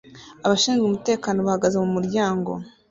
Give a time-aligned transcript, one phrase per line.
[0.45, 2.51] Abashinzwe umutekano bahagaze mu muryango